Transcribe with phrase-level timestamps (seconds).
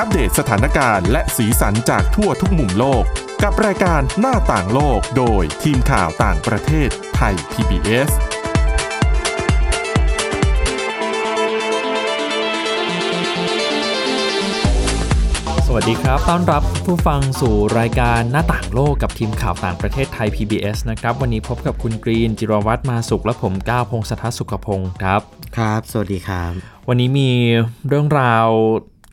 [0.00, 3.04] อัปเดตสถานการณ์และสีสันจากทั่วทุกมุมโลก
[3.42, 8.10] กับรายการหน้าต่างโลกโดยทีมข่าวต่างประเทศไทย PBS
[15.66, 25.20] สวัสดีครับ ต้อนรับผู้ฟังสู่รายการหน้าต่างโลกกับทีมข่าวต่างประเทศไทย PBS นะครับ วันนี้พบกับคุณกรีน จิรวัตรมาสุขและผมก้าวพงศธรสุขพงศ์ครับ
[25.56, 26.52] ครับ สวัสดีครับ
[26.88, 27.30] วันนี้มี
[27.88, 28.48] เรื่องราว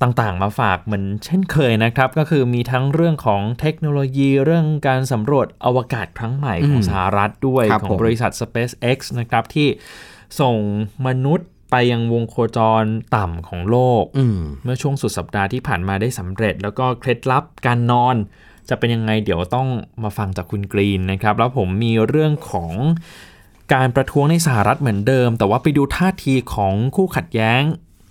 [0.05, 9.67] ต่างๆ มาฝากเหมือนเช่นเคยนะครับ ก็คือมีทั้งเรื่องของเทคโนโลยีเรื่องการสำรวจอวกาศครั้งใหม่ของอืมสหรัฐด้วยครับของผมบริษัท SpaceX นะครับที่
[10.39, 10.55] ส่ง
[11.07, 12.83] มนุษย์ไปยังวงโคจร
[13.15, 18.15] ต่ำของโลกอืมเมื่อช่วงสุดสัปดาห์ที่ผ่านมาได้สำเร็จ แล้วก็เคล็ดลับการนอน
[18.69, 19.67] จะเป็นยังไงเดี๋ยวต้อง
[20.03, 22.71] มาฟังจากคุณกรีนนะครับ แล้วผมมีเรื่องของ
[23.73, 27.61] การประท้วงในสหรัฐเหมือนเดิม แต่ว่าไปดูท่าทีของคู่ขัดแย้ง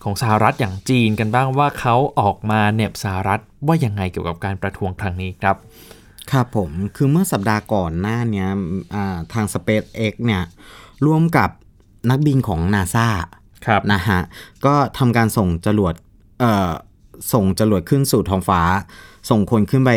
[0.05, 5.57] ของสหรัฐอย่างจีนกันบ้างว่าเขาออกมาเหน็บสหรัฐว่ายังไงเกี่ยวกับการประท้วงครั้งนี้ครับ
[6.31, 8.49] ครับผม คือเมื่อสัปดาห์ก่อนหน้าเนี้ย
[8.95, 10.43] อ่าทาง SpaceX เนี่ย
[11.07, 11.51] ร่วมกับ
[12.11, 13.07] นักบินของ NASA
[13.67, 14.21] ครับนะฮะ
[14.67, 15.95] ก็ทำการส่งจรวด
[16.41, 16.71] เอ่อ
[17.33, 18.61] ส่งจรวดขึ้นสู่ท้องฟ้า
[19.31, 19.91] ส่งคนขึ้นไป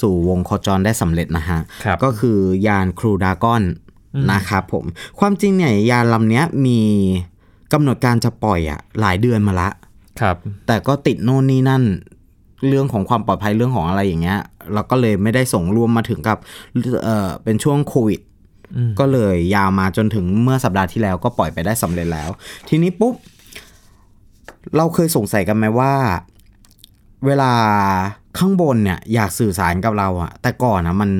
[0.00, 3.62] สู่วงโคจรได้สำเร็จนะฮะครับก็คือยานครูดากอน
[4.32, 4.84] นะครับผม
[5.18, 6.80] ความจริงเนี่ยยานลำเนี้ยมี
[7.72, 9.68] กำหนดการจะปล่อยอะหลายเดือนมาละ
[10.20, 11.82] ครับ แต่ก็ติดโน่นนี่นั่น
[12.68, 14.38] เรื่องของความปลอดภัยเรื่องของอะไรอย่างเงี้ย
[14.72, 16.38] เราก็เลยไม่ได้ส่งรวมมาถึงกับ
[17.04, 18.20] เออเป็นช่วงโควิด
[18.76, 22.30] อืมก็เลยยาวมาจนถึงเมื่อสัปดาห์ที่แล้วก็ปล่อยไปได้สำเร็จแล้ว
[22.68, 23.14] ทีนี้ปุ๊บ
[24.76, 25.92] เราเคยสงสัยกันไหมว่า
[27.26, 27.52] เวลา
[28.38, 31.10] ข้างบนเนี่ย อยากสื่อสารกับเราอะแต่ก่อนอะมัน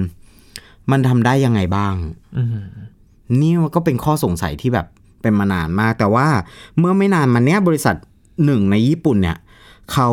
[0.91, 1.95] มันทำได้ยังไงบ้าง
[2.37, 2.47] อืม
[3.41, 4.87] นี่มันก็เป็นข้อสงสัยที่แบบ
[5.23, 6.29] เป็นมานานมาก แต่ว่า
[6.79, 7.97] เมื่อไม่นานมาเนี้ยบริษัท
[8.45, 9.39] หนึ่งในญี่ปุ่นเนี่ย
[9.93, 10.11] เขา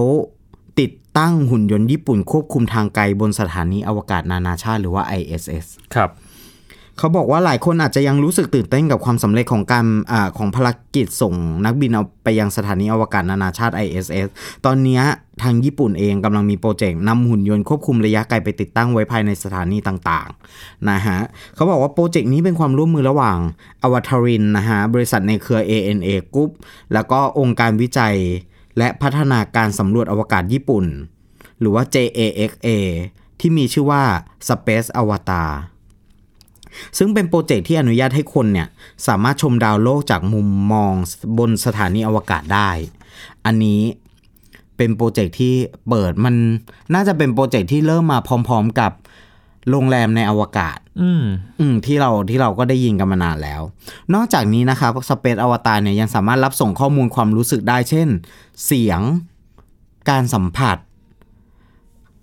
[0.80, 6.10] ติดตั้งหุ่นยนต์ญี่ปุ่นควบคุมทางไกลบนสถานีอวกาศนานาชาติหรือว่า ISS ครับ
[7.00, 11.33] เขาบอกว่าหลายคนอาจจะยังรู้สึกตื่นเต้นกับความสำเร็จของการอาของภารกิจส่ง
[11.65, 14.27] นักบินเอาไปยังสถานีอวกาศนานาชาติ ISS
[14.65, 15.02] ตอนนี้
[15.43, 21.20] ทางญี่ปุ่นเองกำลังมีโปรเจกต์นำหุ่นยนต์ควบคุมระยะไกลไปติดตั้งไว้ภายในสถานีต่างๆนะฮะ
[21.55, 23.38] เขาบอกว่าโปรเจกต์นี้เป็นความร่วมมือระหว่าง
[23.83, 26.52] avatarin นะฮะบริษัทในเครือ ANA Group
[26.93, 28.15] แล้วก็องค์การวิจัย
[28.77, 30.86] และพัฒนาการสำรวจอวกาศญี่ปุ่น
[31.59, 32.67] หรือว่า JAXA
[33.39, 34.04] ที่มีชื่อว่า
[34.48, 35.49] Space Avatar
[36.98, 38.68] ซึ่งเป็นโปรเจกต์ที่อนุญาตให้คนเนี่ย
[39.08, 40.94] สามารถชมดาวโลกจากมุมมอง
[41.38, 42.70] บนสถานีอวกาศได้
[43.46, 43.82] อันนี้
[44.78, 45.54] เป็นโปรเจกต์ที่
[45.90, 46.36] เปิดมัน
[46.94, 48.92] น่าจะเป็นโปรเจกต์ที่เริ่มมาพร้อม ๆกับ
[49.70, 51.24] โรงแรมในอวกาศ อืม
[51.60, 53.62] อืมที่เราที่เราก็ได้ยินกันมานานแล้ว
[54.14, 58.08] นอกจากนี้นะครับสเปซอวตารเนี่ยยังสามารถรับส่งข้อมูลความรู้สึกได้ เช่น
[58.66, 59.02] เสียง
[60.10, 60.78] การสัมผัส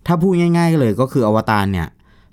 [0.07, 1.89] ถ้าพูดง่าย ๆ เลยก็คืออวตารเนี่ย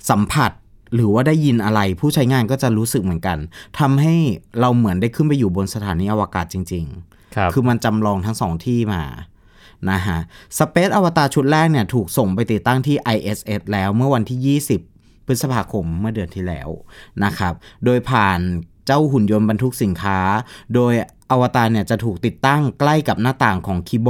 [0.09, 0.51] สัมผัส
[0.93, 3.37] หรือว่าได้ยินอะไรผู้ใช้งานก็จะรู้สึกเหมือนกัน
[3.79, 4.15] ทำให้
[4.59, 9.03] เราเหมือนได้ขึ้นไปอยู่บนสถานีอวกาศจริง ๆ ครับ คือมันจำลองทั้งสองที่มา
[9.91, 10.19] นะฮะ
[10.57, 16.69] สเปซอวตารชุดแรกเนี่ยถูกส่งไปติดตั้งที่ ISS แล้วเมื่อวันที่ 20 พฤษภาคมเมื่อเดือนที่แล้ว
[17.23, 17.53] นะครับ
[17.85, 18.39] โดยผ่าน
[18.85, 20.19] เจ้าหุ่นยนต์บรรทุกสินค้า
[20.75, 20.93] โดย
[21.31, 24.09] อวตารเนี่ยจะถูกติดตั้งใกล้กับหน้าต่างของคิโบ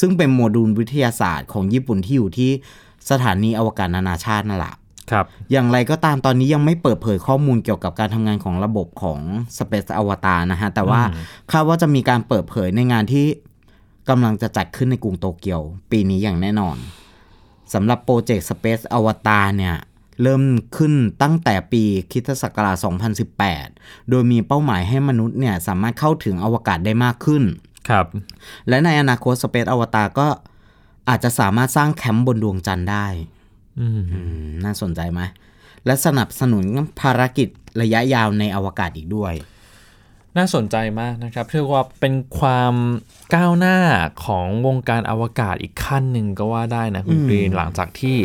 [0.00, 2.50] ซึ่งเป็นโมดูลวิทยาศาสตร์ของญี่ปุ่นที่อยู่ที่
[3.10, 4.74] สถานีอวกาศนานาชาตินั่นแหละ
[5.10, 9.18] ครับอย่างไรก็ตามตอนนี้ยังไม่เปิดเผยข้อมูลเกี่ยวกับการทำงานของระบบของ
[9.58, 13.26] Space Avatar นะฮะ แต่ว่าอืมคาดว่าจะมีการเปิดเผยในงานที่
[14.08, 16.76] กำลังจะจัดขึ้นในกรุงโตเกียว ปีนี้อย่างแน่นอน
[17.74, 19.76] สำหรับโปรเจกต์ Space Avatar เนี่ย
[20.22, 20.42] เริ่ม
[20.76, 20.92] ขึ้น
[21.22, 22.76] ตั้งแต่ปีคริสตศักราช
[23.42, 27.42] 2018 โดยมีเป้าหมายให้มนุษย์เนี่ยสามารถเข้าถึงอวกาศได้มากขึ้น
[27.88, 28.06] ครับ
[28.68, 30.28] และในอนาคต Space Avatar ก็
[31.08, 33.41] อาจจะสามารถสร้างแคมป์บนดวงจันทร์ได้อืมอืม
[34.64, 35.20] น่าสนใจไหม
[35.86, 36.64] และสนับสนุน
[37.00, 37.48] ภารกิจ
[37.82, 39.34] ระยะยาวในอวกาศอีกด้วย
[40.36, 42.74] น่าสนใจมากนะครับเรียกว่าเป็นความ
[43.34, 43.78] ก้าวหน้า
[44.24, 48.16] ของวงการอวกาศอีกขั้นหนึ่งก็ว่าได้นะคุณอืมกรีนหลังจากที่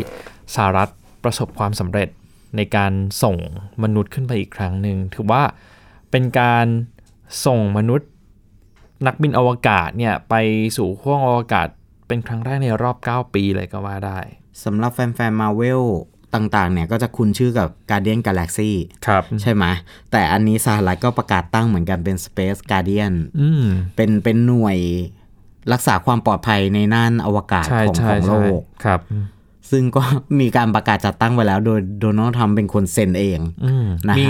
[0.54, 0.92] สหรัฐ
[1.24, 2.08] ประสบความสำเร็จ
[2.56, 3.36] ในการส่ง
[3.82, 5.42] มนุษย์ขึ้นไปอีกครั้งหนึ่งถือว่า
[6.10, 6.66] เป็นการ
[7.46, 8.08] ส่งมนุษย์
[9.06, 10.34] นักบินอวกาศเนี่ยไป
[10.76, 11.68] สู่ห้วงอวกาศ
[12.08, 14.20] เป็นครั้งแรกในรอบ 9 ปีเลยก็ว่าได้
[14.64, 15.82] สำหรับแฟนๆมาเวล
[16.34, 18.70] ต่างๆ เนี่ยก็จะคุ้นชื่อกับ Guardian Galaxy
[19.06, 19.64] ครับ ใช่ไหม
[20.10, 23.64] แต่อันนี้สหรัฐก็ประกาศตั้งเหมือนกันเป็น Space Guardian อืม
[23.96, 24.78] เป็นเป็นหน่วย
[25.72, 29.00] รักษาความปลอดภัยในน่านอวกาศใช่ของใช่ของโลใช่กครับ
[29.70, 30.02] ซึ่งก็
[30.40, 34.28] มีการประกาศจัดตั้งไว้แล้วโดยโดนัลด์ทรัมป์เป็นคนเซ็นเองอืมนะฮะมี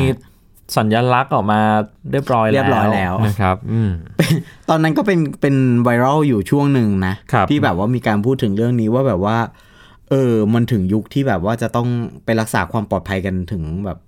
[0.76, 1.60] สัญลักษณ์ออกมา
[2.10, 3.90] เรียบร้อยแล้วเรียบร้อยแล้วนะครับอืม
[4.68, 9.36] ตอนนั้นก็เป็นเป็นไวรัลอยู่ช่วงหนึ่งนะครับที่แบบว่ามีการพูดถึงเรื่องนี้ว่าแบบว่า
[10.10, 11.88] เออ มันถึงยุคที่แบบว่าจะต้อง
[12.24, 13.98] ไปรักษาความปลอดภัยกันถึงแบบ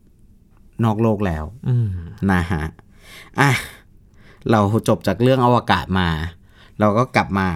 [0.84, 1.88] นอกโลกแล้วอืม
[2.32, 2.64] นะฮะ
[3.40, 3.50] อะ
[4.50, 6.08] เราจบจากเรื่องอวกาศมา
[6.80, 7.48] เราก็กลับมา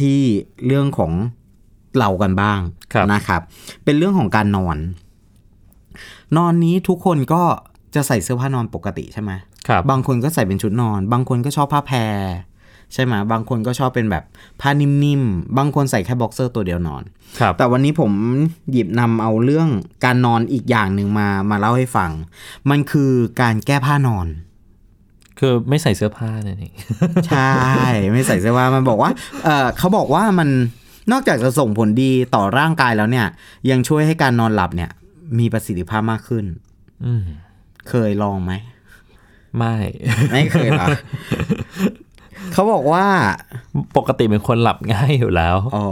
[0.00, 0.20] ที่
[0.66, 1.12] เรื่องของ
[1.98, 2.60] เรากันบ้าง
[2.92, 3.40] ครับนะครับ
[3.84, 4.78] เป็นเรื่องของการนอน
[6.36, 7.42] นอนนี้ทุกคนก็
[7.94, 9.32] จะใส่เสื้อผ้านอนปกติใช่ไหม
[9.68, 12.18] ครับ บางคนก็ใส่เป็นชุดนอน บางคนก็ชอบผ้าแพร
[12.94, 14.24] ใช่ไหมบางคนก็ชอบเป็นแบบ
[14.60, 17.02] ผ้านิ่มๆ บางคนใส่แค่บ็อกเซอร์ตัวเดียวนอน
[17.40, 18.12] ครับ แต่วันนี้ผม
[18.72, 19.68] หยิบนำเอาเรื่อง
[20.04, 22.10] การนอนอีกอย่างหนึ่งมามาเล่าให้ฟัง
[22.70, 24.26] มันคือการแก้ผ้านอน
[25.38, 26.72] คือไม่ใส่เสื้อผ้าเนี่ยนี่
[27.28, 27.54] ใช่
[28.12, 29.10] ไม่ใส่เสื้อผ้า มันบอกว่า
[29.44, 30.48] เออเขาบอกว่ามัน
[31.12, 33.26] นอกจากจะส่งผลดีต่อร่างกายแล้วเนี่ย
[33.70, 34.90] ยังช่วยให้การนอนหลับเนี่ย
[35.38, 36.44] มีประสิทธิภาพมากขึ้น
[37.04, 37.22] อืม
[37.88, 38.52] เคยลองไหม
[39.58, 39.76] ไม่
[40.32, 40.86] ไม่เคยเหรอ
[42.52, 43.04] เขาบอกว่า
[43.96, 45.84] ปกติเป็นคนหลับง่ายอยู่แล้วอ๋อ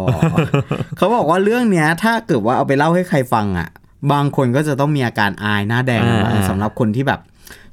[0.96, 3.68] เขาบอกว่าเรื่องเนี้ย ถ้าเกิดว่าเอาไปเล่าให้ใครฟังอะ
[4.12, 7.20] บางคนก็จะต้องมีอาการอายหน้าแดงอ่าบ้างสำหรับคนที่แบบ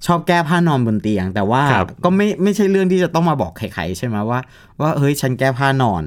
[0.06, 4.40] ชอบแก้ผ้านอนบนเตียง แต่ว่าครับก็ไม่ไม่ใช่เรื่องที่จะต้องมาบอกใครๆใช่ไหมว่า
[4.81, 6.04] ว่าเฮ้ยฉันแก้ผ้านอน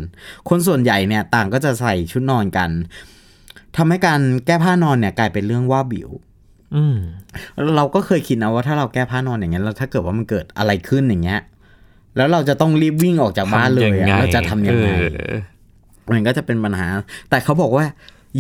[0.49, 2.71] คนส่วนใหญ่เนี่ยต่างก็จะใส่ชุดนอนกัน
[3.77, 6.11] ทำให้การแก้ผ้านอนเนี่ยกลายเป็นเรื่องว่าบิว
[6.75, 6.97] อืม
[7.77, 11.41] เราก็เคยคิดนะว่าถ้าเราแก้ผ้านอนอย่างเงี้ยแล้วถ้าเกิดว่ามันเกิดอะไรขึ้นอย่างเงี้ย
[12.17, 15.35] แล้วเราจะต้องรีบวิ่งออกจากบ้านเลยอะเราจะทำยังไงเออ
[16.11, 16.87] มันก็จะเป็นปัญหา
[17.31, 17.87] แต่เขาบอกว่า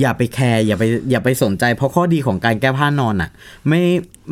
[0.01, 3.31] อย่าไปแคร์อย่าไปอย่าไปสนใจ เพราะข้อดีของการแก้ผ้านอนอะ
[3.69, 3.83] ไม่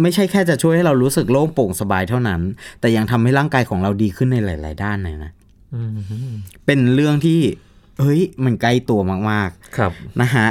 [0.00, 2.40] ไม่ใช่แค่จะช่วยให้เรารู้สึกโล่งโปร่งสบายเท่านั้น
[2.81, 5.32] แต่ยังทำให้ร่างกายของเราดีขึ้นในหลาย ๆ ด้านเลยนะ
[5.75, 6.31] อืม
[6.66, 7.40] เป็นเรื่องที่
[8.00, 9.00] เฮ้ย มันใกล้ตัว
[9.31, 10.48] มากครับๆนะฮะ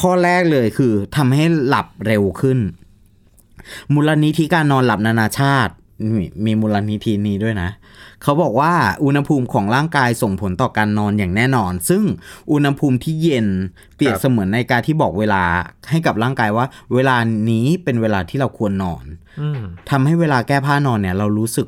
[0.00, 2.58] ข้อแรกเลยคือทำให้หลับเร็วขึ้น
[3.92, 5.72] มูลนิธิการนอนหลับนานาชาติ
[6.16, 7.68] มีมีมูลนิธินี้ด้วยนะ
[8.22, 8.72] เขาบอกว่า
[9.04, 12.02] อุณหภูมิของร่างกายส่งผลต่อการนอนอย่างแน่นอน ซึ่ง
[12.52, 13.46] อุณหภูมิที่เย็น
[13.96, 15.42] เปรียบครับเสมือนในการที่บอกเวลา
[15.90, 17.16] ให้กับร่างกายว่า เวลา
[17.50, 19.04] นี้เป็นเวลาที่เราควรนอน
[19.40, 21.66] อืมทำให้เวลาแก้ผ้านอนเนี่ย เรารู้สึก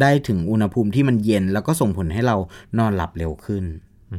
[0.00, 2.36] ได้ถึงอุณหภูมิที่มันเย็น แล้วก็ส่งผลให้เรา
[2.78, 3.64] นอนหลับเร็วขึ้น
[4.12, 4.18] อื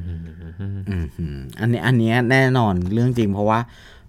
[1.04, 3.60] มหืออันนี้อันเนี้ยแน่นอนเรื่องจริง เพราะว่า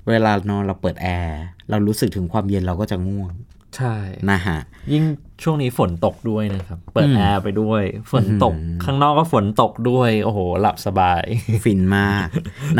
[0.08, 1.40] เวลานอนเราเปิดแอร์
[1.70, 3.32] เรารู้สึกถึงความเย็นเราก็จะง่วง
[3.76, 3.94] ใช่
[4.31, 4.58] นะฮะ
[4.92, 5.04] ยิ่ง
[5.42, 8.54] ช่วงนี้ฝนตกด้วยนะครับ เปิดอืมแอร์ไปด้วย ฝนตก
[8.84, 11.25] ข้างนอกก็ฝนตกด้วย โอ้โห หลับสบาย
[11.64, 12.26] ฟินมาก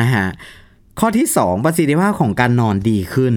[0.01, 0.27] นะฮะ
[1.01, 3.35] ข้อที่ 2 ประสิทธิภาพของการนอนดีขึ้น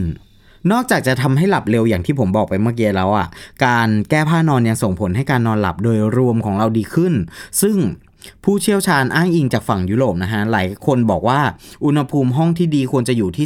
[0.71, 3.27] นอกจากจะทำให้หลับเร็วอย่างที่ผมบอกไปเมื่อกี้แล้วอะ
[3.65, 7.13] การแก้ผ้านอนยังส่งผลให้การนอนหลับโดยรวมของเราดีขึ้น
[7.61, 7.77] ซึ่ง
[8.43, 11.39] ผู้เชี่ยวชาญอ้างอิงจากฝั่งยุโรปนะฮะ หลายคนบอกว่า
[11.85, 13.45] อุณหภูมิห้องที่ดีควรจะอยู่ที่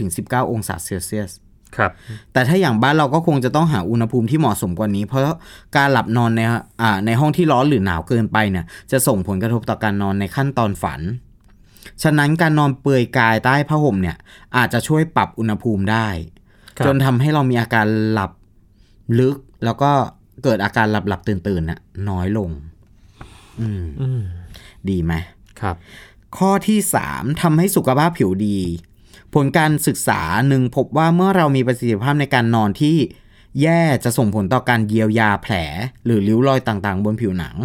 [0.00, 1.30] 15-19 องศาเซลเซียส
[1.76, 1.90] ครับ
[2.32, 5.22] แต่ถ้าอย่างบ้านเราก็คงจะต้องหาอุณหภูมิที่เหมาะสมกว่านี้ เพราะ
[5.76, 6.40] การหลับนอนใน
[6.82, 11.00] อ่าในห้องที่ร้อนหรือหนาวเกินไปเนี่ย จะส่งผลกระทบต่อการนอนในขั้นตอนฝัน
[12.02, 14.16] ฉะนั้นการนอนเปลือยกายใต้ผ้าห่มเนี่ย
[14.56, 16.08] อาจจะช่วยปรับอุณหภูมิได้
[16.76, 18.30] ครับจนทำให้เรามีอาการหลับ
[19.18, 19.90] ลึกแล้วก็
[20.44, 22.50] เกิดอาการหลับหลับตื่นตื่นๆน่ะน้อยลง
[23.60, 24.22] อืมอืม
[24.88, 25.12] ดีไหม
[25.60, 25.76] ครับ
[26.38, 26.78] ข้อที่
[27.10, 28.58] 3ทำให้สุขภาพผิวดี
[29.34, 32.96] ผลการศึกษาหนึ่งพบว่าเมื่อเรามีประสิทธิภาพในการนอนที่
[33.62, 35.54] แย่จะส่งผลต่อการเยียวยาแผล
[36.04, 37.56] หรือริ้วรอยต่างๆ บนผิวหนัง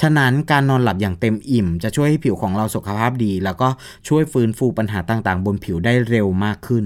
[0.00, 3.68] ฉะนั้นการนอนหลับอย่างเต็มอิ่ม จะช่วยให้ผิวของเราสุขภาพดี แล้วก็
[4.08, 6.84] ช่วยฟื้นฟูปัญหาต่างๆ บนผิวได้เร็วมากขึ้น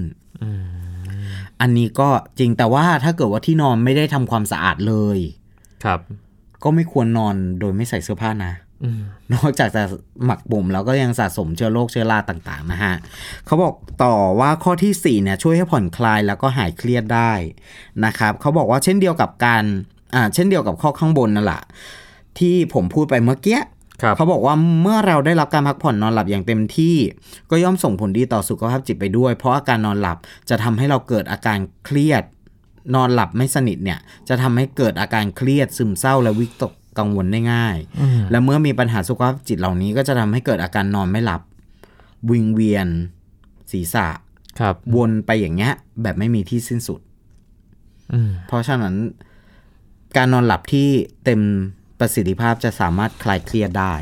[1.61, 2.09] อันนี้ก็
[2.39, 5.17] จริงแต่ว่าถ้าเกิดว่าที่นอนไม่ได้ทำความสะอาดเลย
[5.83, 5.99] ครับ
[6.63, 8.53] ก็ไม่ควรนอนโดยไม่ใส่เสื้อผ้านะ
[9.33, 9.83] นอกจากจะ
[10.25, 12.93] หมักบ่มแล้วก็ยังสะสมเชื้อโรคเชื้อราต่างๆนะฮะ
[13.45, 13.73] เขาบอก
[14.03, 17.33] ต่อว่าข้อที่4เนี่ยช่วยให้ผ่อนคลายแล้วก็หายเครียดได้
[18.05, 19.63] นะครับเขาบอกว่าเช่นเดียวกับการ
[20.15, 21.61] อ่าเช่นเดียวกับข้อข้างบนนั่นแหละ
[22.39, 23.59] ที่ผมพูดไปเมื่อกี้
[24.01, 26.95] ครับเขาบอกว่าเมื่อเราได้รับการพักผ่อนนอนหลับอย่างเต็มที่
[27.49, 30.17] ก็ย่อมส่งผลดีต่อสุขภาพจิตไปด้วย เพราะอาการนอนหลับ
[30.49, 32.23] จะทำให้เราเกิดอาการเครียด
[32.95, 41.41] นอนหลับไม่สนิทเนี่ยจะทำให้เกิดอาการเครียดซึมเศร้าและวิตก กังวลได้ง่ายอืมและเมื่อมีปัญหาสุขภาพจิตเหล่านี้ก็จะทำให้เกิดอาการนอนไม่หลับ
[42.29, 42.87] วิงเวียน
[43.71, 44.07] ศีรษะ
[44.59, 46.99] ครับวนไปอย่างเงี้ย แบบไม่มีที่สิ้นสุด
[48.13, 48.95] อืมเพราะฉะนั้น
[50.17, 50.87] การนอนหลับที่
[51.23, 51.41] เต็ม
[51.99, 53.93] ประสิทธิภาพจะสามารถคลายเครียดได้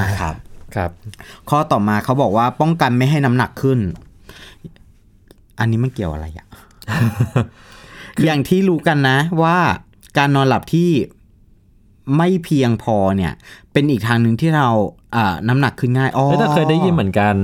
[0.00, 0.34] นะครับ
[0.74, 0.90] ครับ
[1.50, 3.78] ข้อต่อมาเขาบอกว่าป้องกันไม่ให้น้ำหนักขึ้น
[5.58, 6.46] อันนี้มันเกี่ยวอะไรอะ
[8.24, 9.56] อย่างที่รู้กันนะว่า
[10.18, 10.90] การนอนหลับที่
[12.16, 13.32] ไม่เพียงพอเนี่ย
[13.72, 14.68] เป็นอีกทางหนึ่งที่เรา
[15.16, 17.34] อ่าน้ำหนักขึ้นง่ายอ๋อเอ้ยแต่เคยได้ยินเหมือนกัน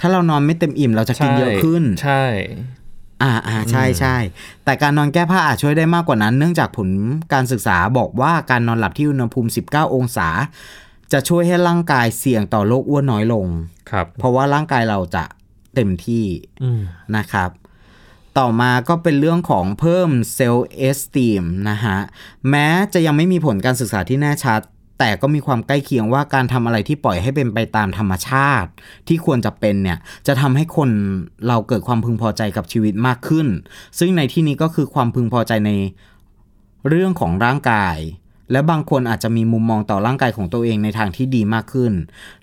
[0.00, 2.24] ถ้าเรานอนไม่เต็มอิ่มเราจะกินเยอะขึ้น ใช่
[3.22, 4.16] อ่าอ่าใช่ใช่
[4.64, 6.88] แต่การนอนแก้ผ้าอาจช่วยได้มากกว่านั้น เนื่องจากผล
[7.32, 10.28] การศึกษาบอกว่าการนอนหลับที่อุณหภูมิ 19 องศา
[11.12, 13.46] จะช่วยให้ร่างกายเสี่ยงต่อโรคอ้วนน้อยลง
[13.90, 15.24] ครับ เพราะว่าร่างกายเราจะ
[15.74, 16.24] เต็มที่
[16.62, 16.80] อืม
[17.16, 17.50] นะครับ
[18.38, 21.98] ต่อมาก็เป็นเรื่องของเพิ่มเซลล์เอสตีมนะฮะ
[22.50, 24.60] แม้จะยังไม่มีผลการศึกษาที่แน่ชัด
[24.98, 28.70] แต่ก็มีความใกล้เคียงว่าการทำอะไรที่ปล่อยให้เป็นไปตามธรรมชาติ
[29.08, 30.90] ที่ควรจะเป็นเนี่ย จะทำให้คน
[31.48, 33.46] เราเกิดความพึงพอใจกับชีวิตมากขึ้น
[33.98, 35.72] ซึ่งในที่นี้ก็คือความพึงพอใจใน
[36.88, 37.96] เรื่องของร่างกาย
[38.52, 41.92] และบางคนอาจจะมีมุมมองต่อร่างกายของตัวเองในทางที่ดีมากขึ้น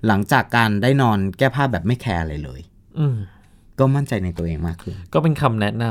[0.08, 2.62] หลังจากการได้นอนแก้ผ้าแบบไม่แคร์อะไรเลย
[3.00, 3.06] อื
[3.80, 5.86] ก็มั่นใจในตัวเองมากขึ้น ก็เป็นคำแนะน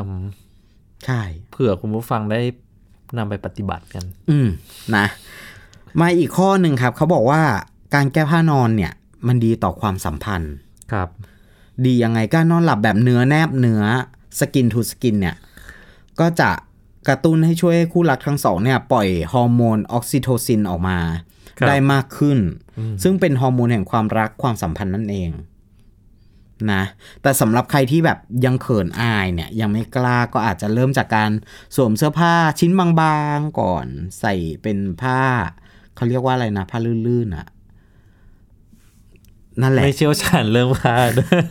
[0.51, 2.41] ำใช่ เผื่อคุณผู้ฟังได้
[3.17, 4.49] นำไปปฏิบัติกัน อืม
[4.97, 5.07] นะ
[6.01, 7.43] มาอีกข้อหนึ่งครับเขาบอกว่า
[7.95, 8.93] การแก้ผ้านอนเนี่ย
[9.27, 10.55] มันดีต่อความสัมพันธ์
[10.93, 11.09] ครับ
[11.85, 13.83] ดียังไงการนอนหลับแบบเนื้อแนบเนื้อ
[14.39, 15.37] skin to skin เนี่ย
[16.21, 16.51] ก็จะ
[17.09, 20.99] กระตุ้นให้ช่วยให้คู่รักทั้งสองเนี่ย ปล่อยฮอร์โมนออกซิโทซินออกมา
[21.59, 22.39] ครับ ได้มากขึ้น
[23.03, 25.31] ซึ่งเป็นฮอร์โมนแห่งความรักความสัมพันธ์นั่นเอง
[26.75, 26.83] นะ
[27.23, 31.31] แต่สำหรับใครที่แบบยังเขินอายเนี่ยยังไม่กล้าก็อาจจะเริ่มจากการ
[31.77, 32.89] สวมเสื้อผ้าชิ้นบา
[33.37, 33.87] งๆก่อน
[34.21, 35.21] ใส่เป็นผ้า
[35.97, 37.47] เขาเรียกว่าอะไรนะ ผ้าลื่นๆอะ
[39.61, 41.43] นั่นแหละไม่เชี่ยวชาญเรื่องผ้าด้วย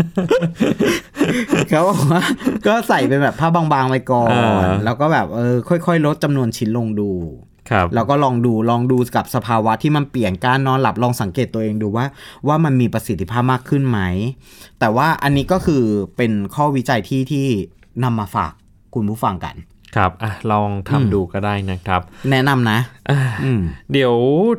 [1.69, 2.23] เขาบอกว่า
[2.67, 7.50] ก็ใส่เป็นแบบผ้าบางๆไปก่อนอ่าแล้วก็แบบเออค่อย ๆ ลดจำนวนชิ้นลงดูครับ
[7.95, 12.05] แล้วก็ลองดูลองดูกับสภาวะที่มันเปลี่ยนการนอนหลับลองสังเกตตัวเองดูว่า
[12.47, 13.99] ว่ามันมีประสิทธิภาพมากขึ้นไหม
[14.79, 15.83] แต่ว่าอันนี้ก็คือ
[16.17, 17.45] เป็นข้อวิจัยที่ที่
[18.03, 18.53] นำมาฝาก
[18.95, 19.55] คุณผู้ฟังกัน
[19.95, 22.79] ครับอะลองอืมทำดูก็ได้นะครับ แนะนำนะ
[23.10, 24.13] อ่าอืมเดี๋ยว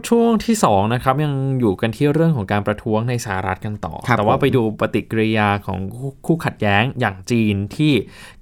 [0.08, 7.92] ช่วงที่2นะครับ ยังอยู่กันที่เรื่องของการประท้วงในสหรัฐกันต่อครับแต่ว่าผมไปดูปฏิกิริยาของคู่คู่ขัดแย้งอย่างจีนที่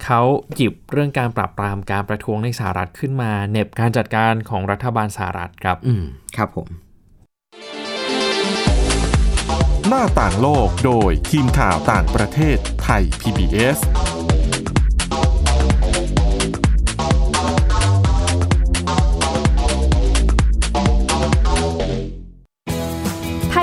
[0.05, 0.21] เขา
[0.55, 6.05] หยิบเรื่องการปราบปรามการประท้วงในสหรัฐขึ้นมาเหน็บการจัดการของรัฐบาลสหรัฐครับ อืม
[6.37, 6.69] ครับผม
[9.89, 13.79] หน้าต่างโลกโดยทีมข่าวต่างประเทศไทย PBS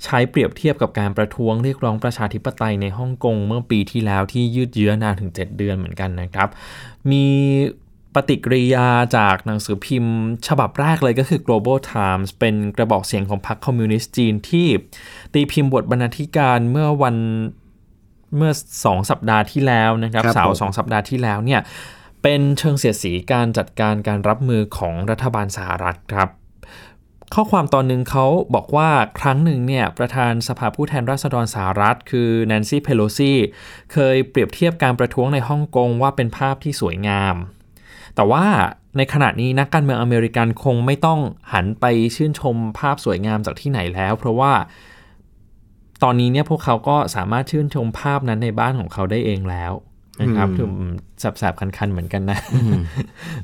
[0.05, 6.49] ใช้เปรียบเทียบกับการประท้วงเรียกร้องประชาธิปไตยในฮ่องกงเมื่อปีที่แล้วที่ยืดเยื้อนานถึง 7 เดือนเหมือนกันนะครับ
[7.11, 7.27] มี
[8.15, 10.17] ปฏิกิริยาจากหนังสือพิมพ์
[10.49, 14.69] ฉบับแรกเลยก็คือ Global Times เป็นกระบอกเสียงของพรรคคอมมิวนิสต์จีนที่
[15.35, 17.17] ตีพิมพ์บทบรรณาธิการเมื่อวัน
[18.37, 21.61] เมื่อ 2 สัปดาห์ที่แล้วนะครับครับเสาผร์มสองสัปดาห์ที่แล้วเนี่ย
[22.23, 26.29] เปเป็นเชิงเสียดสีการจัดการการรับมือของรัฐบาลสหรัฐครับ
[27.35, 28.89] ข้อความตอนหนึ่งเขาบอกว่า
[29.21, 33.33] ครั้งหนึ่งเนี่ยประธานสภาผู้แทนราษฎรสหรัฐ คือแนนซี่เพโลซี
[33.93, 37.37] เคยเปรียบเทียบการประท้วงในฮ่องกงว่าเป็นภาพที่สวยงาม
[38.15, 38.45] แต่ว่า
[38.97, 41.21] ในขณะนี้นักการเมืองอเมริกันคงไม่ต้อง
[41.53, 41.85] หันไป
[42.17, 44.53] ชื่นชมภาพสวยงามจากที่ไหนแล้ว เพราะว่า
[46.03, 49.73] ตอนนี้เนี่ยพวกเขาก็สามารถชื่นชมภาพนั้นในบ้านของเขาได้เองแล้ว
[50.21, 50.71] นะครับถึง
[51.21, 52.39] แสบๆคันๆเหมือนกันนะ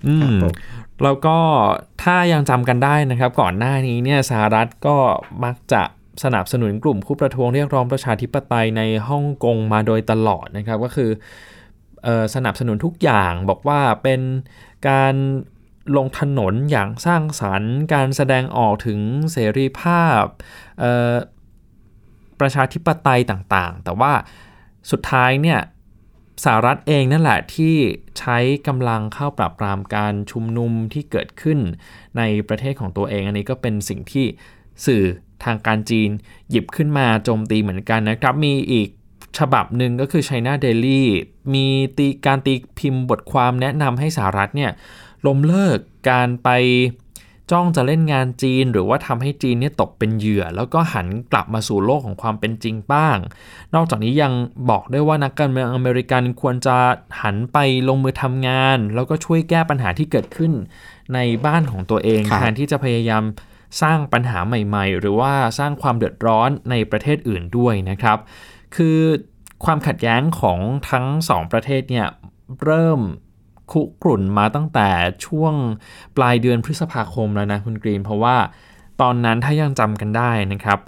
[0.07, 0.39] อืม
[1.05, 1.37] แล้วก็
[2.03, 4.97] ถ้ายังจำกันได้นะครับ ก่อนหน้านี้เนี่ยสหรัฐก็
[5.45, 5.83] มักจะ
[6.25, 11.11] สนับสนุนกลุ่มผู้ประท้วงเรียกร้องประชาธิปไตยในฮ่องกงมาโดยตลอดนะครับ ก็คือ
[12.07, 14.21] อสนับสนุนทุกอย่างบอกว่าเป็น
[14.89, 15.15] การ
[15.97, 19.01] ลงถนนอย่างสร้างสรรค์ การแสดงออกถึง
[19.33, 20.23] เสรีภาพ
[22.41, 24.13] ประชาธิปไตยต่างๆ แต่ว่า
[24.91, 25.61] สุดท้ายเนี่ย
[26.45, 27.75] สหรัฐเองนั่นแหละที่
[28.19, 31.59] ใช้กำลังเข้าปราบปรามการชุมนุมที่เกิดขึ้น
[32.17, 34.27] ในประเทศของตัวเอง อันนี้ก็เป็นสิ่งที่
[34.87, 35.05] สื่อ
[35.45, 36.11] ทางการจีน
[36.51, 38.89] หยิบขึ้นมาโจมตีเหมือนกันนะครับ มีอีก
[39.39, 41.03] ฉบับหนึ่งก็คือ China Daily
[41.55, 41.67] มี
[41.99, 44.71] ตีการตีพิมพ์บทความแนะนำให้สหรัฐเนี่ย
[45.27, 45.79] ล้มเลิก
[46.11, 46.49] การไป
[47.51, 53.17] จ้องจะเล่นงานจีน หรือว่าทำให้จีนเนี่ยตกเป็นเหยื่อ แล้วก็หันกลับมาสู่โลกของความเป็นจริงบ้าง
[53.75, 54.33] นอกจากนี้ยัง
[54.71, 56.77] บอกได้ว่านักการเมืองอเมริกันควรจะ
[57.23, 57.59] หันไป
[57.89, 60.53] ลงมือทำงาน แล้วก็ช่วยแก้ปัญหาที่เกิดขึ้น
[61.15, 63.25] ในบ้านของตัวเองแทนที่จะพยายาม
[63.83, 68.19] สร้างปัญหาใหม่ ๆ หรือว่าสร้างความเดือดร้อนในประเทศอื่นด้วยนะครับ
[68.77, 68.99] คือ
[69.65, 70.59] ความขัดแย้งของ
[70.91, 72.07] ทั้งสองประเทศเนี่ย
[72.65, 73.01] เริ่ม
[73.73, 74.89] คุกรุ่นมาตั้งแต่
[75.27, 75.55] ช่วง
[76.17, 78.37] ปลายเดือนพฤษภาคมแล้วนะคุณกรีน เพราะว่า
[79.01, 80.79] ตอนนั้นถ้ายังจำกันได้นะครับ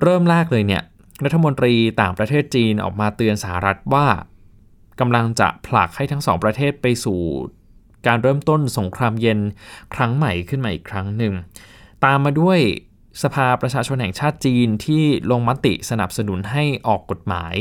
[0.00, 0.82] เริ่มแรกเลยเนี่ย
[1.24, 4.06] รัฐมนตรีต่างประเทศจีนออกมาเตือนสหรัฐว่า
[5.00, 7.20] กำลังจะผลักให้ทั้งสองประเทศไปสู่
[8.06, 9.38] การเริ่มต้นสงครามเย็น
[9.94, 11.34] ครั้งใหม่ขึ้นมาอีกครั้งหนึ่ง
[12.04, 12.58] ตามมาด้วย
[13.22, 17.54] สภาประชาชนแห่งชาติจีนที่ลงมติสนับสนุนให้ออกกฎหมาย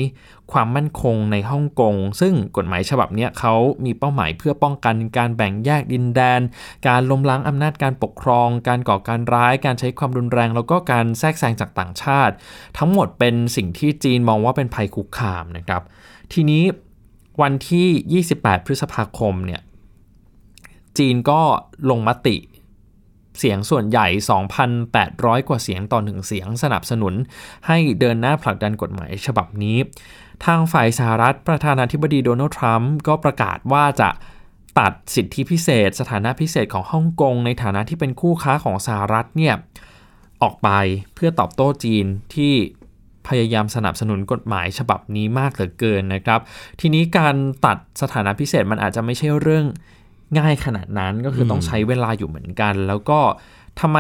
[0.52, 3.54] ความมั่นคงในฮ่องกง ซึ่งกฎหมายฉบับนี้เขา
[3.86, 6.42] มีเป้าหมายเพื่อป้องกันการแบ่งแยกดินแดน
[6.88, 12.34] การล้มล้างอำนาจการปกครอง การก่อการร้าย การใช้ความรุนแรง แล้วก็การแทรกแซงจากต่างชาติ
[12.78, 15.82] ทั้งหมดเป็นสิ่งที่จีนมองว่าเป็นภัยคุกคามนะครับ
[16.34, 16.64] ทีนี้
[17.42, 19.62] วันที่ 28 พฤษภาคมเนี่ย
[20.98, 21.42] จีนก็
[21.90, 22.36] ลงมติ
[23.40, 24.08] เสียงส่วนใหญ่
[24.74, 27.14] 2,800 กว่าเสียงต่อหนึ่งเสียงสนับสนุน
[27.68, 29.78] ให้เดินหน้าผลักดันกฎหมายฉบับนี้
[30.46, 34.10] ทางฝ่ายสหรัฐประธานาธิบดีโดนัลด์ทรัมป์ก็ประกาศว่าจะ
[34.80, 39.56] ตัดสิทธิพิเศษ สถานะพิเศษของฮ่องกงในฐานะที่เป็นคู่ค้าของสหรัฐเนี่ย
[40.42, 40.70] ออกไป
[41.16, 42.54] เพื่อตอบโต้จีนที่
[43.28, 46.40] พยายามสนับสนุนกฎหมายฉบับนี้มากเหลือเกินนะครับ
[46.80, 49.66] ทีนี้การตัดสถานะพิเศษมันอาจจะไม่ใช่เรื่อง
[50.40, 53.20] ง่ายขนาดนั้นก็คือต้องใช้เวลาอยู่เหมือนกัน แล้วก็
[53.80, 54.00] ทำไม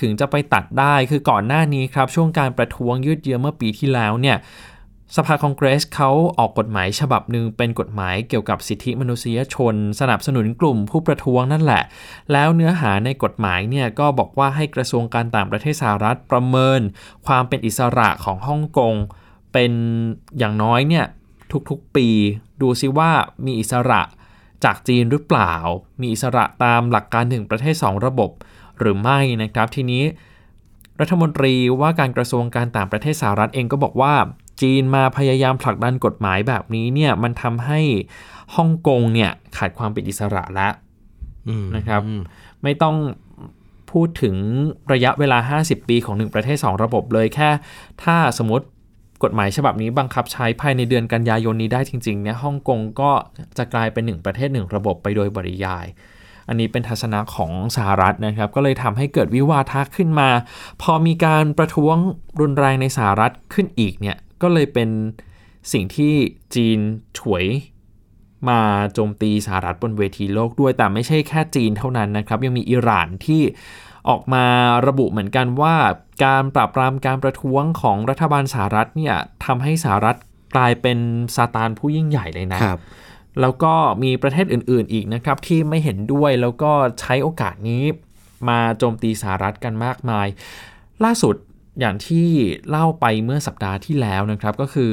[0.00, 4.36] ถึงจะไปตัดได้คือก่อนหน้านี้ครับ ช่วงการประท้วงยืดเยื้อเมื่อปีที่แล้วเนี่ย
[5.16, 11.82] สภาคองเกรสเขาออกกฎหมายฉบับหนึ่งเป็นกฎหมายเกี่ยวกับสิทธิมนุษยชน สนับสนุนกลุ่มผู้ประท้วงนั่นแหละ
[12.32, 16.80] แล้วเนื้อหาในกฎหมายเนี่ยก็บอกว่าให้กระทรวงการต่างประเทศสหรัฐประเมิน
[17.26, 18.94] ความเป็นอิสระของฮ่องกง
[19.52, 19.72] เป็น
[20.38, 21.04] อย่างน้อยเนี่ย
[21.70, 22.08] ทุกๆปี
[22.60, 23.10] ดูซิว่า
[23.46, 24.00] มีอิสระ
[24.64, 25.54] จากจีนหรือเปล่า
[26.00, 28.30] มีอิสระตามหลักการหนึ่งประเทศ 2 ระบบ
[28.78, 30.04] หรือไม่นะครับทีนี้
[31.00, 34.14] รัฐมนตรีว่าการกระทรวงการต่างประเทศสหรัฐเองก็บอกว่า
[34.62, 37.80] จีนมาพยายามผลักดันกฎหมายแบบนี้เนี่ยมันทำให้
[38.56, 40.72] ฮ่องกงเนี่ยขาดความเป็นอิสระแล้ว
[41.76, 42.02] นะครับ
[42.62, 42.96] ไม่ต้อง
[43.92, 44.36] พูดถึง
[44.92, 47.50] ระยะเวลา 50 ปีของหนึ่งประเทศ 2 ระบบเลยแค่
[48.02, 48.66] ถ้าสมมติ
[49.22, 53.10] กฎหมายฉบับนี้บังคับใช้ภายในเดือนกันยายนนี้ได้จริงๆเนี่ยฮ่องกงก็
[53.58, 55.86] จะกลายเป็นหนึ่งประเทศหนึ่งระบบไปโดยบริยาย
[56.48, 60.28] อันนี้เป็นทัศนะของสหรัฐนะครับ ก็เลยทำให้เกิดวิวาทะขึ้นมา
[60.82, 61.96] พอมีการประท้วง
[62.40, 64.88] รุนแรงในสหรัฐขึ้นอีกเนี่ยก็เลยเป็น
[65.72, 66.14] สิ่งที่
[66.54, 66.78] จีน
[67.18, 67.44] ฉวย
[68.48, 68.60] มา
[68.94, 73.42] โจมตีสหรัฐบนเวทีโลกด้วยแต่ไม่ใช่แค่จีนเท่านั้นนะครับ ยังมีอิหร่านที่
[74.08, 74.44] ออกมา
[74.86, 75.74] ระบุเหมือนกันว่า
[76.24, 80.16] การปราบปรามการประท้วงของรัฐบาลสหรัฐเนี่ยทำให้สหรัฐ
[80.54, 80.98] กลายเป็น
[81.36, 82.60] ซาตานผู้ยิ่งใหญ่เลยนะ
[83.40, 87.82] แล้วก็มีประเทศอื่น ๆ อีกนะครับที่ไม่เห็นด้วยแล้วก็ใช้โอกาสนี้
[88.48, 90.26] มาโจมตีสหรัฐกันมากมาย
[91.04, 91.36] ล่าสุด
[91.80, 92.28] อย่างที่
[92.68, 94.92] เล่าไปเมื่อสัปดาห์ที่แล้วนะครับ ก็คือ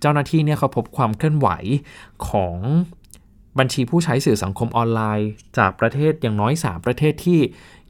[0.00, 1.48] เจ้าหน้าที่เนี่ยเขาพบความเคลื่อนไหว
[2.28, 2.56] ของ
[3.58, 7.40] บัญชีผู้ใช้สื่อสังคมออนไลน์ จากประเทศอย่างน้อย 3 ประเทศที่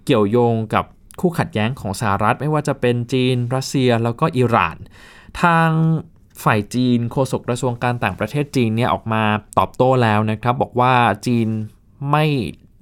[0.05, 0.85] เกี่ยวโยงกับ
[1.21, 4.77] คู่ขัดแย้งของสหรัฐ ไม่ว่าจะเป็นจีน รัสเซียแล้วก็อิหร่าน
[5.43, 5.69] ทาง
[6.45, 9.23] ฝ่ายจีนโฆษกกระทรวงการต่างประเทศจีนเนี่ยออกมา
[9.59, 10.95] ตอบโต้แล้วนะครับ บอกว่า
[11.27, 11.49] จีน
[12.11, 12.25] ไม่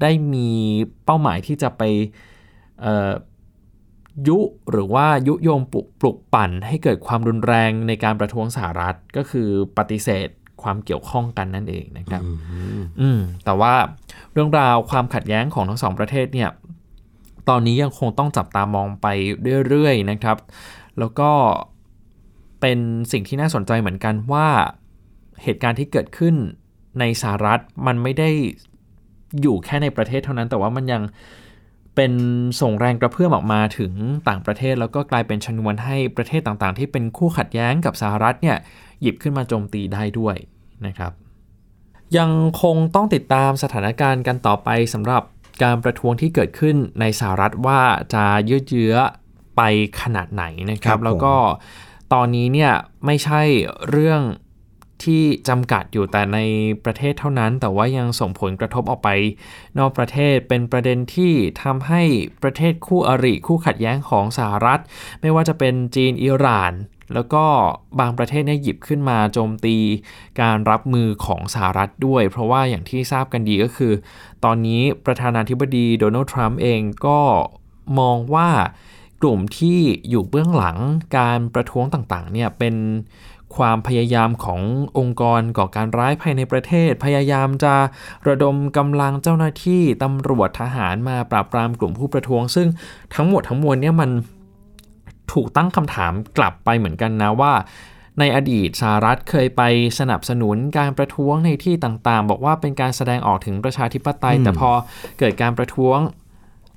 [0.02, 0.50] ได้มี
[1.04, 1.83] เป้าหมายที่จะไป
[2.80, 3.11] เอ่อ
[4.28, 4.38] ยุ
[4.70, 10.28] หรือว่ายุโยงปลุกปลุกปั่นให้เกิดความรุนแรงในการประท้วงสหรัฐก็คือปฏิเสธ
[10.62, 12.22] ความเกี่ยวข้องกันนั่นเองนะครับ
[13.00, 13.74] อืมแต่ว่า
[14.33, 16.50] เรื่องราวความขัดแย้งของทั้งสองประเทศเนี่ย
[17.48, 19.07] ตอนนี้ยังคงต้องจับตามองไป
[19.68, 20.37] เรื่อยๆนะครับ
[20.98, 21.31] แล้วก็
[22.61, 22.79] เป็น
[23.12, 24.48] สิ่งที่น่าสนใจเหมือนกันว่า
[25.42, 26.35] เหตุการณ์ที่เกิดขึ้น
[27.00, 28.31] ในสหรัฐมันไม่ได้
[29.40, 31.03] อยู่แค่ในประเทศเท่านั้น แต่ว่ามันยัง
[31.96, 32.12] เป็น
[32.61, 33.92] ส่งแรงกระเพื่อมออกมาถึง
[34.29, 38.57] ต่างประเทศ แล้วก็กลายเป็นชนวนให้ประเทศต่างๆ ที่เป็นคู่ขัดแย้งกับสหรัฐเนี่ย
[39.00, 40.37] หยิบขึ้นมาโจมตีได้ด้วย
[40.87, 41.12] นะครับ
[42.18, 42.31] ยัง
[42.62, 45.22] คงต้องติดตามสถานการณ์กันต่อไปสำหรับ
[45.62, 47.81] การประท้วงที่เกิดขึ้นในสหรัฐว่า
[48.14, 48.94] จะยืดเยื้อ
[49.57, 49.62] ไป
[50.01, 51.35] ขนาดไหนนะคครัรับบผมแล้วก็
[52.12, 52.73] ตอนนี้เนี่ย
[53.07, 53.42] ไม่ใช่
[53.90, 54.23] เรื่อง
[55.05, 56.39] ที่จำกัดอยู่แต่ใน
[56.85, 59.09] ประเทศเท่านั้น แต่ว่ายังส่งผลกระทบออกไป
[59.79, 61.33] นอกประเทศเป็นประเด็นที่
[61.63, 62.03] ทำให้
[62.43, 64.81] ประเทศคู่อริคู่ขัดแย้งของสหรัฐ
[65.21, 66.73] ไม่ว่าจะเป็นจีนอิหร่าน
[67.15, 67.45] แล้วก็
[68.01, 69.77] บางประเทศเนี่ยหยิบขึ้นมาโจมตี
[70.41, 73.93] การรับมือของสหรัฐด้วย เพราะว่าอย่างที่ทราบกันดีก็คือ
[74.45, 77.21] ตอนนี้ประธานาธิบดีโดนัลด์ทรัมป์เองก็
[77.99, 78.49] มองว่า
[79.23, 80.79] กลุ่มที่อยู่เบื้องหลัง
[81.19, 82.75] การประท้วงต่างๆเนี่ยเป็น
[83.57, 84.61] ความพยายามของ
[84.99, 87.75] องค์กรก่อการร้ายภายในประเทศ พยายามจะ
[88.29, 92.69] ระดมกำลังเจ้าหน้าที่ตำรวจทหารมาปราบปรามกลุ่มผู้ประท้วง ซึ่ง
[93.15, 94.11] ทั้งหมดทั้งมวลเนี่ยมัน
[95.33, 97.53] ถูกตั้งคำถามกลับไปเหมือนกันนะว่า
[98.19, 99.63] ในอดีตสหรัฐเคยไป
[99.99, 104.71] สนับสนุนการประท้วงในที่ต่างๆ บอกว่าเป็นการแสดงออกถึงประชาธิปไตย แต่พอ
[105.19, 105.99] เกิดการประท้วง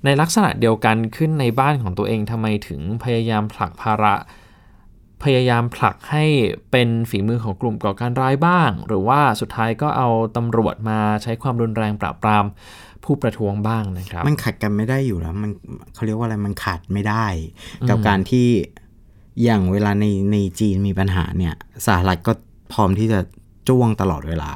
[0.06, 4.14] ในลักษณะเดียวกันขึ้นในบ้านของตัวเองทำไมถึงพยายามผลักภาระ
[5.24, 6.26] พยายามผลักให้
[6.72, 12.46] เป็นฝีมือของกลุ่มก่อการร้ายบ้าง หรือว่าสุดท้ายก็เอาตำรวจมาใช้ความรุนแรงปราบปราม
[13.04, 15.52] ผู้ประท้วงบ้างนะครับ มันขัดกันไม่ได้อยู่แล้ว มัน
[15.94, 17.26] เขาเรียกว่าอะไรมันขาดไม่ได้
[17.90, 18.48] กับการที่
[19.44, 21.54] อย่างเวลาในในจีนมีปัญหาเนี่ย
[21.88, 22.34] สหรัฐก็
[22.74, 23.20] พร้อมที่จะ
[23.70, 24.52] จ้วงตลอดเวลา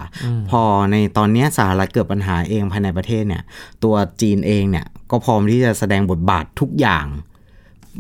[0.50, 3.44] พอในตอนเนี้ยสหรัฐเกิดปัญหาเองภายในประเทศเนี่ย
[3.84, 7.06] ตัวจีนเองเนี่ยก็พร้อมที่จะแสดงบทบาททุกอย่าง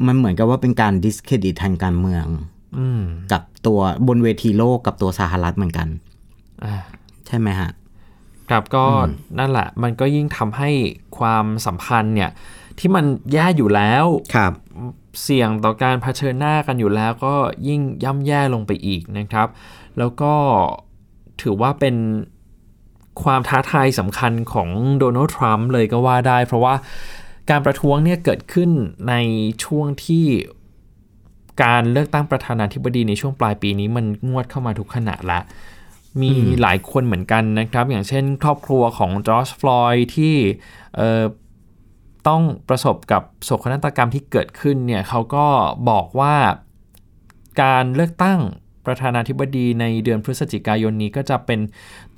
[0.07, 2.56] มันเหมือนกับว่าเป็นการดิสเครดิตทางการเมืองอืม
[3.31, 5.87] กับตัวบนเวทีโลกกับตัวสหรัฐเหมือนกัน
[6.65, 6.75] อ่า
[7.27, 7.71] ใช่ไหมฮะ
[8.49, 8.85] ครับก็
[9.39, 10.69] นั่นแหละ มันก็ยิ่งทำให้
[11.17, 12.29] ความสัมพันธ์เนี่ย
[12.79, 14.53] ที่มันแย่อยู่แล้วครับ
[15.23, 17.35] เสี่ยงต่อการเผชิญหน้ากันอยู่แล้ว ก็
[17.67, 19.47] ยิ่งย่ำแย่ลงไปอีกนะครับ
[19.97, 20.33] แล้วก็
[21.41, 21.95] ถือว่าเป็น
[23.23, 26.75] ความท้าทายสำคัญของโดนัลด์ทรัมป์เลยก็ว่าได้ เพราะว่า
[27.49, 28.69] การประท้วงเนี่ยเกิดขึ้น
[29.09, 29.13] ใน
[29.63, 30.25] ช่วงที่
[31.63, 35.39] การเลือกตั้งประธานาธิบดีในช่วงปลายปีนี้มันงวดเข้ามาทุกขณะละ
[36.21, 40.35] มีหลายคนเหมือนกันนะครับ อย่างเช่นครอบครัวของจอร์จฟลอยด์ที่
[40.95, 41.23] เอ่อ
[42.27, 45.45] ต้องประสบกับโศกนาฏกรรมที่เกิดขึ้นเนี่ยเขาก็
[45.89, 46.35] บอกว่า
[47.61, 48.39] การเลือกตั้ง
[48.87, 51.59] ประธานาธิบดีในเดือนพฤศจิกายนนี้ก็จะเป็น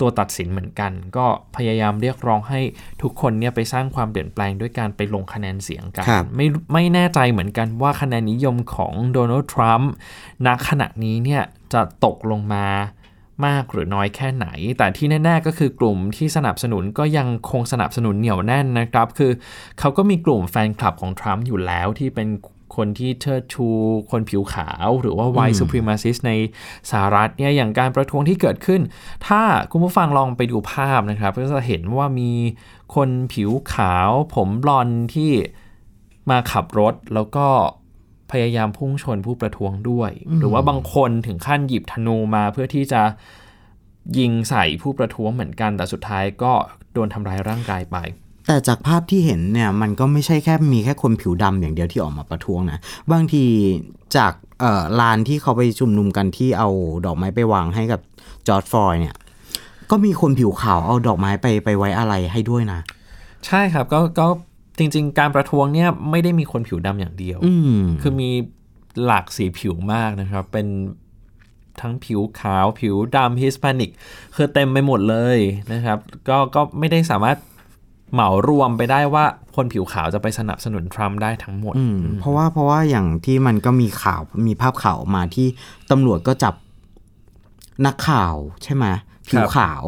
[0.00, 2.60] ตัวตัดสินเหมือนกัน ก็พยายามเรียกร้องให้
[3.02, 9.90] ทุกคนเนี่ยไปสร้างความเปลี่ยนแปลงด้วยการไปลงคะแนนเสียงกันครับไม่ไม่แน่ใจเหมือนกันว่าคะแนนนิยมของโดนัลด์ทรัมป์
[10.46, 12.66] ณขณะนี้เนี่ยจะตกลงมา
[13.46, 14.46] มากหรือน้อยแค่ไหน
[14.78, 19.32] แต่ที่แน่ ๆ ก็คือกลุ่มที่สนับสนุนก็ยังคงสนับสนุนเหนียวแน่นนะครับ คือ
[19.78, 22.28] เขาก็มีกลุ่มแฟนคลับของทรัมป์อยู่แล้วที่เป็น
[22.76, 23.66] คนที่เชิดชู
[24.10, 26.32] คนผิวขาว หรือว่า white supremacist ใน
[26.90, 28.80] สหรัฐเนี่ยอย่างการประท้วงที่เกิดขึ้น
[29.26, 32.32] ถ้าคุณผู้ฟังลองไปดูภาพนะครับก็จะเห็นว่ามี
[32.94, 35.32] คนผิวขาว ผมบลอนด์ที่
[36.30, 37.46] มาขับรถแล้วก็
[38.30, 43.02] พยายามพุ่งชนผู้ประท้วงด้วย หรือว่าบางคนถึงขั้นหยิบธนูมาเพื่อที่จะ
[44.18, 46.52] ยิงใส่ผู้ประท้วงเหมือนกันแต่สุดท้ายก็
[46.92, 47.96] โดนทำร้ายร่างกายไป
[48.46, 52.78] แต่จากภาพที่เห็นเนี่ยมันก็ไม่ใช่แค่มีแค่คนผิวดำอย่างเดียวที่ออกมาประท้วงนะ
[53.12, 53.44] บางที
[54.16, 56.68] จากเอ่อลานที่เขาไปชุมนุมกันที่เอา
[57.06, 58.00] ดอกไม้ไปวางให้กับ
[58.48, 59.14] จอร์ดฟลอยด์เนี่ย
[59.90, 62.80] ก็มีคนผิวขาวเอาดอกไม้ไปไปไว้อะไรให้ด้วยนะ
[63.46, 64.26] ใช่ครับก็ก็
[64.78, 68.30] จริง ๆ การประท้วงเนี่ยไม่ได้มีคนผิวดำอย่างเดียว อืมคือมี
[69.04, 70.66] หลากสีผิวมากนะครับ เป็น
[71.80, 73.90] ทั้งผิวขาวผิวดำฮิส p านิก
[74.36, 75.38] คือเต็มไปหมดเลย
[75.72, 75.98] นะครับ
[76.28, 77.36] ก็ก็ไม่ได้สามารถ
[78.12, 79.24] เหมารวมไปได้ว่า
[79.56, 85.46] คนผิวขาวจะไปสนับสนุนทรัมป์ได้ทั้งหมดอืมเพราะว่าเพราะว่าอย่างที่มันก็มีข่าวมีภาพข่าวออกมาที่
[85.90, 86.54] ตำรวจก็จับ
[87.86, 88.86] นักข่าวใช่ไหม
[89.28, 89.84] ผิวขาว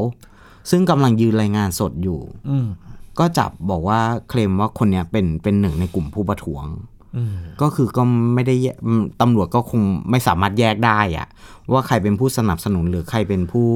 [0.70, 2.66] ซึ่งกำลังยืนรายงานสดอยู่อืม
[3.18, 6.64] ก็จับบอกว่าเคลมว่าคนเนี้ยเป็นเป็นหนึ่งในกลุ่มผู้ประท้วง
[7.16, 8.02] อืมก็คือก็
[8.34, 11.28] ไม่ได้แยอืมตำรวจก็คงไม่สามารถแยกได้อะ
[11.72, 13.66] ว่าใครเป็นผู้สนับสนุนหรือใครเป็นผู้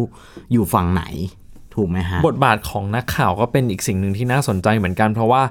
[0.52, 1.04] อยู่ฝั่งไหน
[1.76, 5.42] ถูกไหมฮะ บทบาทของนักข่าวก็เป็นอีกสิ่งหนึ่งที่น่าสนใจเหมือนกัน เพราะว่า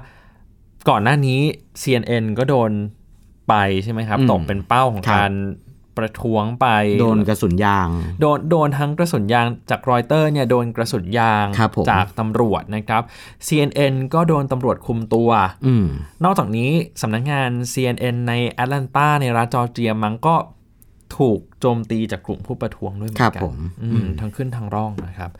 [0.88, 1.40] ก่อนหน้านี้
[1.82, 2.70] CNN ก็โดน
[3.48, 5.32] ไปใช่ไหมครับอืมตกเป็นเป้าของครับการ
[5.96, 6.66] ประท้วงไป
[7.00, 7.88] โดนกระสุนยาง
[8.20, 13.02] โดนโดนทั้งกระสุนยางจากรอยเตอร์เนี่ยโดนกระสุนยางครับผมจากตำรวจนะครับ
[13.48, 15.30] CNN ก็โดนตำรวจคุมตัว
[15.66, 15.86] อืม
[16.24, 16.70] นอกจากนี้
[17.02, 20.34] สำนักงาน CNN ในแอตแลนตาในรัฐจอร์เจียมันก็
[21.18, 25.30] ถูกโจมตีจากกลุ่มผู้ประท้วงด้วยเหมือนครักับนผมอืมอืมทั้งขึ้นทั้งร่องนะครับ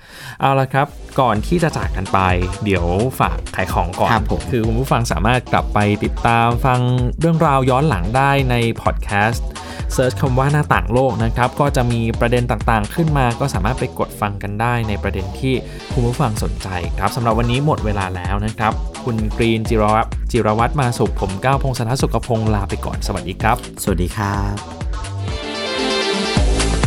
[0.41, 0.87] เอาละครับ
[1.21, 2.19] ก่อนที่จะจากกันไป
[2.65, 2.87] เดี๋ยว
[3.21, 6.81] ฝากขายของก่อนครับผมคือคุณผู้ฟังสามารถกลับไปติดตามฟัง
[7.21, 9.47] เรื่องราวย้อนหลังได้ในพอดแคสต์
[9.95, 15.55] เซิร์ชคำว่าหน้าต่างโลกนะครับ ก็จะมีประเด็นต่างๆ ขึ้นมาก็สามารถไปกดฟังกันได้ในประเด็นที่
[15.93, 18.73] คุณผู้ฟังสนใจครับสำหรับวันนี้หมดเวลาแล้วนะครับ
[19.05, 24.76] คุณกรีนจิรวัตรจิรวัตรมาสุขผมก้าวพงศธรสุขพงศ์ลาไปก่อนสวัสดีครับ สวัสดีครับ